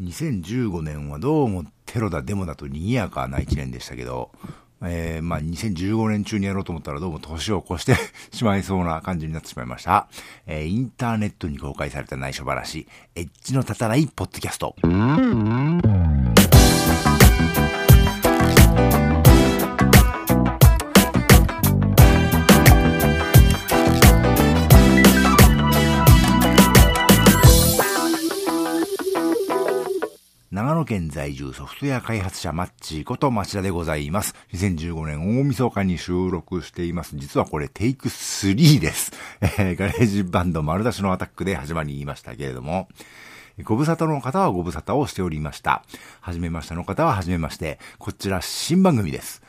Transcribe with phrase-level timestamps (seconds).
[0.00, 4.30] 2015年はどうもテロだデモだと賑やかな1年でしたけど、
[4.82, 7.94] えー、まあ、2015年中にやろうと思ったらどうも年を越して
[8.34, 10.08] しまいそうな感じになってしまいました。
[10.46, 14.74] えー、インターネットに公開された内緒話、エッジの立たないポッドキャスト。
[31.30, 34.34] 在住ソフトウェア開発者マッチーこと町田でございます。
[34.52, 37.14] 2015年大晦日に収録しています。
[37.14, 39.12] 実はこれテイク3です。
[39.40, 42.88] えー、 GarageBand 丸出しのアタックで始まりましたけれども、
[43.62, 45.84] ご無沙汰の方はご無沙汰をしておりました。
[46.20, 47.78] はじめましての方ははじめまして。
[47.98, 49.40] こちら新番組です。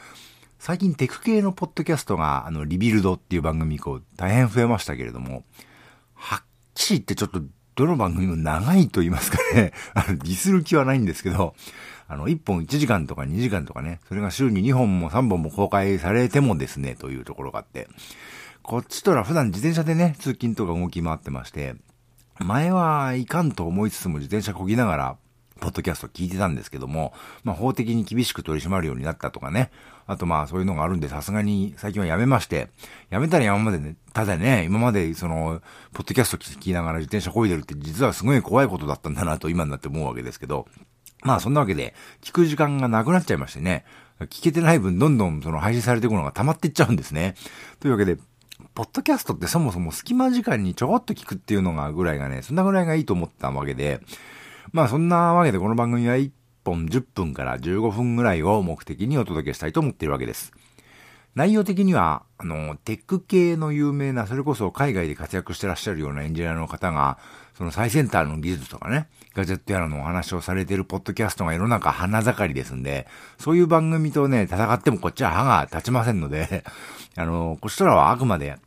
[0.59, 5.45] 最近テク系のポッドキャストが、あの、 Rebuild っていう番組以降大変増えましたけれども、
[6.13, 6.43] はっ
[6.75, 7.41] きり言ってちょっと
[7.75, 11.55] どの番組も長いと言いますかね、 あの、ディスる気はないんですけど、
[12.07, 17.87] あの、1本1時間とか2時間とかね、それが週に2本も3本も公開されてもですね、というところがあって、
[18.61, 21.75] こっちとら普段自転車でね、通勤とか動き回ってまして、
[22.39, 25.17] 前はいかんと思いつつも自転車こぎながら、
[25.61, 29.71] ポッドキャスト聞いてたんですけども、まあ法的に厳しく取り締まるようになったとかね。
[30.07, 32.69] あとまあそういうのがあるんでさすがに最近はやめまして、
[33.11, 35.61] やめたら今までね、ただね、今までその、
[35.93, 40.67] ポッドキャスト聞きながら自転車漕いでるって実はすごい怖いことだったんだなと今になって思うわけですけど、
[41.23, 43.85] まあそんなわけで、聞く時間がなくなっちゃいましてね、
[44.21, 47.35] 聞けてない分どんどんその配信されていくのが溜まっていっちゃうんですね。
[47.79, 48.17] というわけで、
[48.73, 54.01] ポッドキャストってそもそも隙間時間にちょこっと聞くっていうのがぐらいがね、そんなぐらいがいいと思ったわけで、
[54.71, 56.31] まあそんなわけでこの番組は1
[56.63, 60.53] 本10分から15分ぐらいを目的にお届けしたいと思っているわけです。
[61.35, 67.19] 内容的には、あの、テック系の有名な、それこそ海外で活躍してらっしゃるようなエンジニアの方が、
[67.53, 73.07] その最先端の技術とかね、ガジェットやらのお話をされているポッドキャストが世の中花盛りですんで、
[73.39, 76.65] そういう番組とね、戦ってもこっちは歯が立ちませんので、
[77.15, 78.57] あの、こちとらはあくまで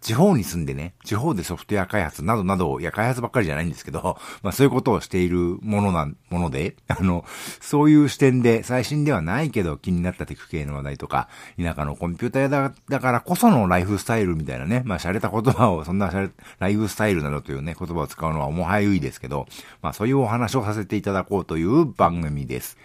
[0.00, 7.24] 地方に住んでね、地方でソフトウェア開発などなど、いや、開発ばっかりじゃないんですけど、 まあそういうことをしているものな、もので、 あの、
[7.60, 16.10] そういう視点で、最新ではないけど気になったテク系の話題とか、田舎のコンピューターだだからこそのライフスタイルみたいなね、まあ洒落た言葉を、そんな
[16.58, 19.46] ライフスタイルなどというね、言葉を使うのはもはゆいですけど、
[19.82, 22.76] まあそういうお話をさせていただこうという番組です。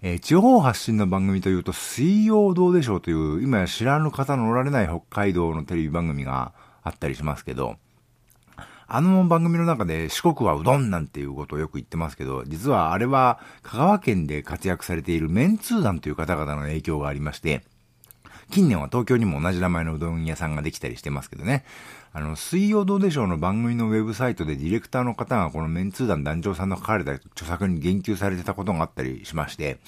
[0.00, 6.52] えー、地方発信の番組というと、水曜どうでしょうという、今や知らぬ方のおられない北海道のテレビ番組が
[6.84, 7.76] あったりしますけど、
[8.86, 17.64] あの番組の中で四国はうどんなんていうことをよく言ってますけど、実はあれは香川県で活躍されているメンツー団という方々の影響がありまして、
[18.50, 21.64] 近年は東京にも同じ名前のうどん屋さんができたりしてますけどね。
[22.12, 29.78] あの、水曜どうでしょうの番組のウェブサイトでディレクターの方がこのメンツー団団長さんの書かれた著作に言及されてたことがあったりしまして、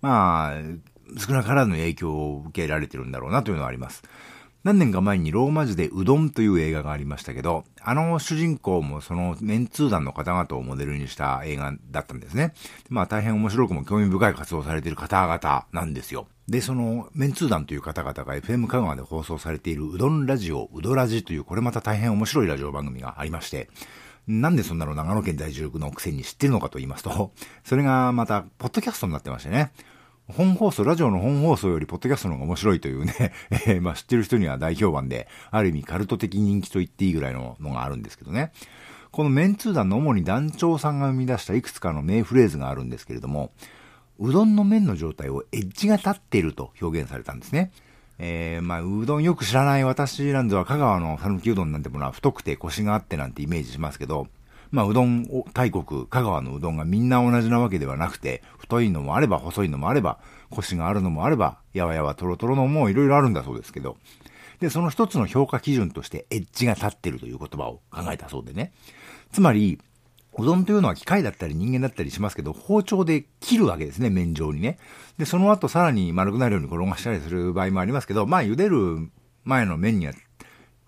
[0.00, 4.02] まあ、少なからぬ影響を受けられてるんだろうなというのはあります。
[4.64, 12.54] 何年か前にローマ字でうどんという映画がありましたけど、あの主人公もそのメンツー団の方々をモデルにした映画だったんですね。
[12.88, 16.26] まあ大変面白くも興味深い活動されている方々なんですよ。
[16.48, 23.68] で、そのメンツー団という方々が FM 香川で放送されているうどんラジオ、うどラジというこれまた大変面白いラジオ番組がありまして、
[24.26, 27.32] なんでそんなの長野県在住のくせに知ってるのかと言いますと、
[27.64, 29.72] それがまた、ポッドキャストになってましてね。
[30.26, 33.32] 本放送、ラジオの本放送よりポッドキャストの方が面白いというね、
[33.66, 38.50] え、まあ知ってる人には大評判で、ある意味カルト的人気と言っていいぐらいののがあるんですけどね。
[39.10, 43.52] このメンツー団の主に団長さんが生み出したいくつかの名フレーズがあるんですけれども、
[44.18, 47.70] うどんの麺の状態をエッジが立っていると表現されたんですね。
[48.18, 54.28] えー、まあ、うどんよく知らない私なんぞは香川の讃岐うどんなんてものは太くて腰があってなんてイメージしますけど、
[54.74, 60.18] まあ、うどんを大国、香川のうどんがみんな同じなわけではなくて、太いのもあれば細いのもあれば、
[60.50, 63.98] 腰があるのもあれば、やわやわとろとろのもいろいろあるんだそうですけど、
[64.58, 68.72] で、その一つの評価基準としてエッジが立ってるという言葉を考えたそうでね。
[69.30, 69.80] つまり、
[70.36, 74.78] うどんというのは機械だったり人間だったりしますけど、包丁で切るわけですね、麺状にね。
[75.18, 79.08] で、その後さらに丸くなるように転がしたりする場合もありますけど、まあ茹でる
[79.44, 80.14] 前の麺には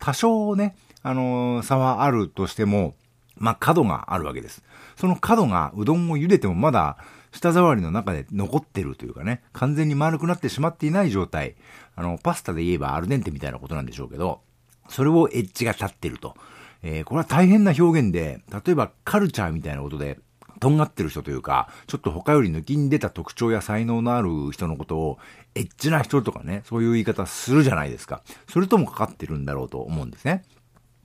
[0.00, 2.96] 多少ね、あのー、差はあるとしても、
[3.36, 4.62] まあ角があるわけです。
[4.96, 6.98] その角がうどんを茹でてもまだ
[7.32, 11.56] 舌触りの中で残ってるというかね、完全に丸くなってしまっていない状態。
[11.94, 14.40] あの、パスタで言えばアルデンテみたいなことなんでしょうけど、
[14.88, 16.34] それをエッジが立ってると。
[16.82, 20.18] えー、これは大変な表現で、例えばカルチャーみたいなことで、
[20.60, 25.18] とんがってる人というか、ちょっと他より抜きに出た特徴や才能のある人のことを、
[25.54, 28.22] エッチな人とかね、そういう言い方するじゃないですか。
[28.48, 30.44] それともかかってるんだろうと思うんですね。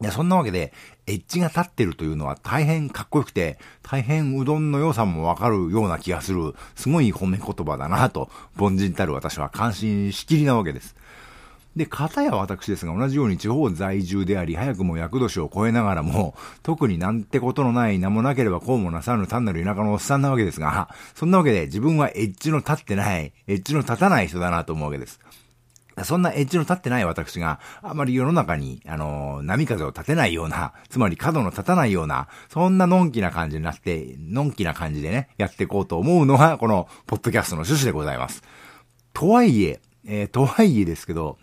[0.02, 0.74] で、そんなわけで、
[1.08, 10.96] エッジが立ってるというのは大変かっこよくて、大変うどんの良さもわかるような気がする、すごい褒め言葉だなと、凡人たる私は感心しきりなわけです。
[11.76, 25.20] で、片や私ですが、同じように地方在住であり、早くも役年を超えながらも、特になんてことのない、名もなければこうもなさぬ単なる田舎のおっさんなわけですが、そんなわけで自分はエッジの立ってない、エッジの立たない人だなと思うわけです。
[26.04, 38.44] そんなエッジの立ってない私が、あまり世の中に、あの、波風を立てないような、つまり角の立たないような、そんなのんきな感じになって、のんきな感じでね、やっていこうと思うのが、この、ポッドキャストの趣旨でございます。
[39.14, 41.38] とはいえ、えー、とはいえですけど、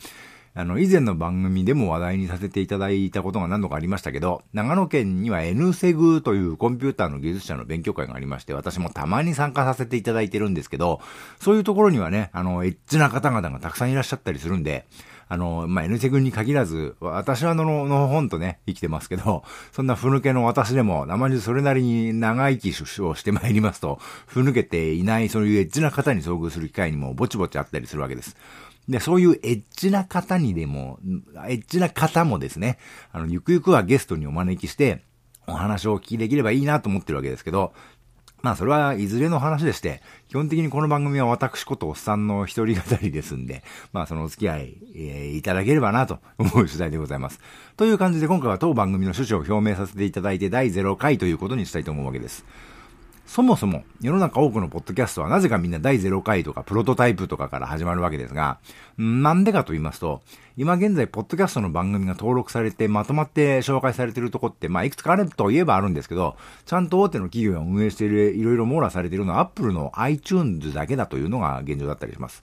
[0.58, 11.00] あの、以前の番組でも話題にさせていただいたことが何度かありましたけど、長野県には N セグというコンピューターの技術者の勉強会がありまして、私もたまに参加させていただいてるんですけど、
[11.38, 14.86] そういうところにはね、あの、エッチな方々がたくさんいらっしゃったりするんで、
[15.28, 28.36] あの、まあ、N セグに限らず、私はあの、の本とね、生きてますけど、そんなふぬけの私でも、生にそれなりに長生きをしてまいりますと、ふぬけていないそういうエッチな方に遭遇する機会にもぼちぼちあったりするわけです。
[28.88, 30.98] で、そういうエッチな方にでも、
[31.46, 32.78] エッチな方もですね、
[33.12, 35.04] あの、ゆくゆくはゲストにお招きして、
[35.46, 37.72] お話をお聞きできればいいなと思ってるわけですけど、
[38.40, 47.40] まあそれはいずれの話でして、基本的にこの番組は私ことおっさんの一人語りですんで、まあそのお付き合い、えー、いただければなと思う次第でございます。
[47.76, 52.44] という感じで今回は当番組の趣旨を表明させていただいて第0回ということにしたいと思うわけです。
[53.28, 58.58] そもそも世の中多くのポッドキャストはなぜかみんな第0回とかプロトタイプとかから始まるわけですが、
[58.96, 60.22] なんでかと言いますと、
[60.56, 72.42] 今現在ポッドキャストの番組が登録されてまとまって紹介されているとこって、まあいくつかあるといえばあるんですけど、ちゃんと大手の企業が運営しているいろいろ網羅されているのは Apple の iTunes だけだというのが現状だったりします。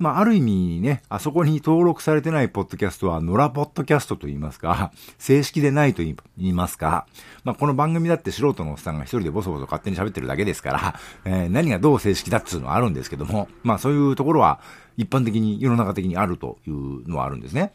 [0.00, 7.06] まあ、ある意味ね、あそこに登録されてないポッドキャストは、野良ポッドキャストと言いますか、正式でないと言いますか、
[7.44, 14.60] まあ、この番組だって素人のおっさんが一人でボソボソ勝手に喋ってるだけですから、えー、何がどう正式だっつうのはあるんですけども、まあ、そういうところは、
[14.96, 17.70] 一般的に、世の中的にあるというのはあるんですね。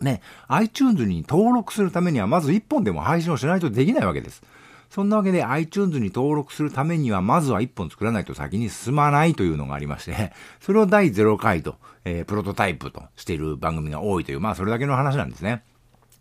[0.00, 4.42] ね、iTunes に登録するためには、まず一本でも配信をしないとできないわけです。
[4.90, 15.62] そんなわけで iTunes に登録するためには、まずは1本作らないと先に進まないというのがありまして、 それを第0回と、えー、プロトタイプとしている番組が多いという、まあそれだけの話なんですね。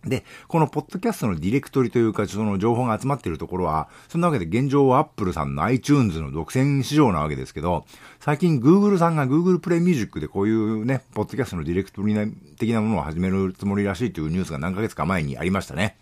[0.05, 7.85] で、このポッドキャストのディレクトリというか、その情報が集まっているところは、そんなわけで現状は Apple さんの iTunes の独占市場なわけですけど、
[8.21, 12.15] 最近 Google さんが Google Play Music でこういうね、ポッドキャストのディレクトリ
[12.57, 15.97] 的なものを始めるつもりらしいというニュースが何ヶ月か前にありましたね。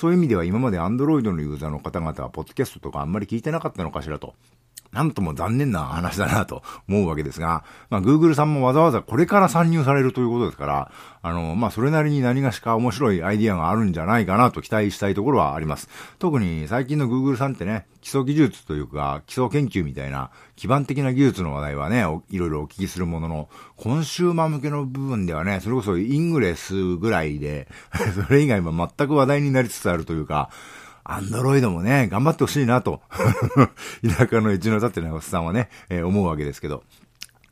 [0.00, 4.34] そういう意味では今まで Android のユーザーの方々は、ポッドキャストとかあんまり聞いてなかったのかしらと。
[4.92, 10.92] なんとも残念な話だなと思うわけですが、まあ、Google さんもわざわざこれから参入されるということですから、
[11.22, 15.88] あの、まあ、それなりに何がしか面白いアイディアがあるんじゃないかなと期待したいところはあります。
[16.18, 27.68] 特に最近の Google さんってね、基礎技術というか、基礎研究みたいな基盤的な技術の話題はね、いろいろお聞きするものの、コンシューマー向けの部分ではね、それこそイングレスぐらいで、
[28.26, 30.50] それ以外は全く話題になりつつあるというか、
[31.04, 33.00] アンドロイドもね、頑張ってほしいなと、
[34.06, 36.82] 田舎のエッジの立ってなおっさんはね、えー、思うわけですけど。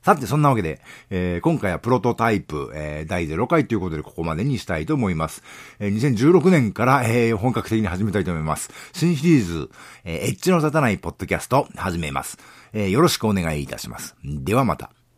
[0.02, 0.80] さて、そんなわけで、
[1.10, 5.42] えー、今回はプロトタイプ、えー、第0回ということでここまでにしたいと思います。
[5.80, 8.70] えー、2016年から、えー、本格的に始めたいと思います。
[8.92, 9.70] 新シリーズ、
[10.04, 12.38] えー、エッジの立たないポッドキャスト始めます。
[12.72, 14.16] えー、よろしくお願いいたします。
[14.24, 14.97] ではまた。